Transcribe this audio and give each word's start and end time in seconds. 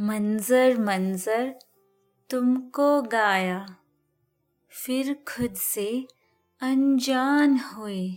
मंजर 0.00 0.80
मंजर, 0.80 1.58
तुमको 2.30 3.02
गाया, 3.02 3.76
फिर 4.70 5.14
खुद 5.28 5.54
से 5.54 6.06
अनजान 6.60 7.58
हुए 7.58 8.14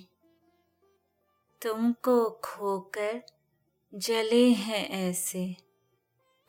तुमको 1.62 2.30
खोकर 2.44 3.22
जले 3.96 4.50
हैं 4.50 4.90
ऐसे, 4.90 5.56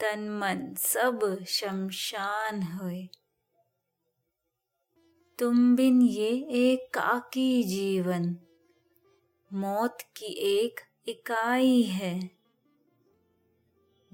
तन 0.00 0.28
मन 0.28 0.74
सब 0.74 1.44
शमशान 1.48 2.62
हुए। 2.62 3.08
तुम 5.38 5.76
बिन 5.76 6.02
ये 6.02 6.30
एक 6.50 6.94
काकी 6.94 7.62
जीवन 7.62 8.36
मौत 9.54 9.98
की 10.16 10.26
एक 10.26 10.80
इकाई 11.08 11.82
है। 11.82 12.30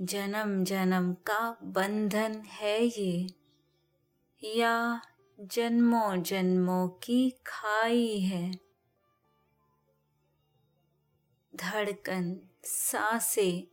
जन्म 0.01 0.65
जन्म 0.65 1.12
का 1.15 1.59
बंधन 1.62 2.42
है 2.46 2.84
ये, 2.84 3.27
या 4.45 5.01
जन्मों 5.41 6.23
जन्मों 6.23 6.88
की 6.88 7.30
खाई 7.46 8.20
है। 8.20 8.52
धड़कन, 11.57 12.41
सांसे 12.65 13.68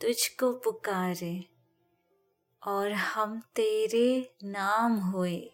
तुझको 0.00 0.52
पुकारे 0.52 1.44
और 2.66 2.92
हम 2.92 3.40
तेरे 3.40 4.34
नाम 4.44 4.92
हुए। 4.92 5.50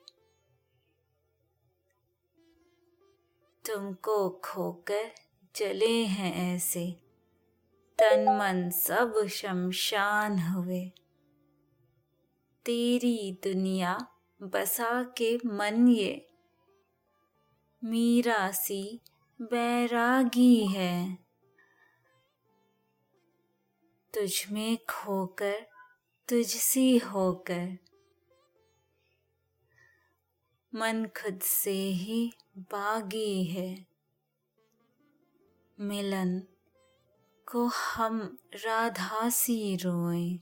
तुमको 3.66 4.30
खोकर 4.30 5.10
जले 5.56 6.04
हैं 6.04 6.56
ऐसे। 6.56 6.92
तन 7.98 8.36
मन 8.38 8.70
सब 8.70 9.26
शमशान 9.26 10.38
हुए। 10.38 10.92
तेरी 12.64 13.40
दुनिया 13.44 14.06
बसा 14.42 15.02
के 15.02 15.38
मन 15.46 15.88
ये। 15.88 16.30
मीरा 17.84 18.50
सी 18.50 19.00
बैरागी 19.42 20.66
है। 20.66 21.18
तुझ 24.14 24.50
में 24.50 24.78
खोकर 24.90 25.66
तुझसी 26.28 26.98
होकर 26.98 27.78
मन 30.74 31.04
खुद 31.04 31.40
से 31.40 31.82
ही 31.82 32.32
बागी 32.58 33.44
है। 33.44 33.86
मिलन 35.80 36.40
को 37.46 37.66
हम 37.66 38.38
राधा 38.54 39.28
सी 39.28 39.76
रोए। 39.76 40.38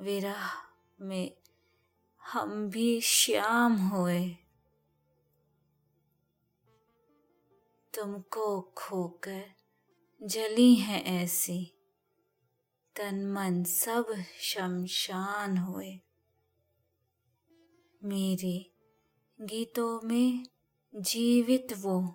विरह 0.00 0.50
में 1.00 1.36
हम 2.22 2.70
भी 2.70 3.00
श्याम 3.00 3.76
हुए। 3.76 4.30
तुमको 7.94 8.60
खोकर 8.60 9.44
जली 10.22 10.74
है 10.74 11.22
ऐसी, 11.22 11.72
तन 12.96 13.26
मन 13.26 13.64
सब 13.64 14.24
शमशान 14.40 15.58
हुए। 15.58 16.00
मेरे 18.04 18.75
गीतों 19.40 20.00
में 20.04 20.46
जीवित 20.94 21.66
वो। 21.78 22.08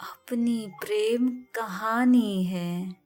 अपनी 0.00 0.66
प्रेम 0.68 1.44
कहानी 1.54 2.44
है। 2.44 2.96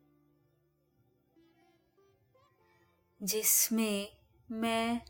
जिसमें 3.23 4.17
मैं 4.51 5.01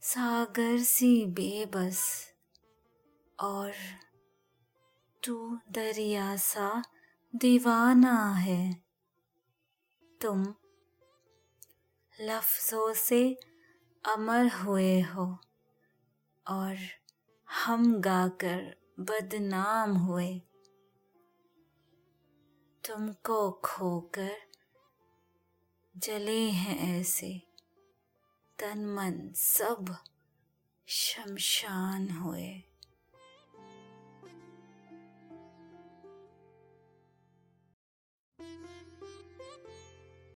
सागर 0.00 0.78
सी 0.78 1.26
बेबस 1.26 2.32
और 3.40 3.72
तू 5.24 5.58
दरिया 5.70 6.36
सा 6.36 6.82
दीवाना 7.36 8.34
है। 8.34 8.84
तुम 10.20 10.54
लफ्ज़ों 12.20 12.94
से 12.94 13.40
अमर 14.04 14.48
हुए 14.48 15.00
हो। 15.00 15.38
और 16.48 16.78
हम 17.50 18.00
गाकर 18.00 18.76
बदनाम 19.00 19.96
हुए। 19.96 20.38
तुमको 22.84 23.50
खोकर 23.50 24.36
जले 25.96 26.48
हैं 26.50 27.00
ऐसे। 27.00 27.42
तन 28.58 28.86
मन 28.86 29.32
सब 29.36 29.96
शमशान 30.86 32.10
हुए। 32.10 32.62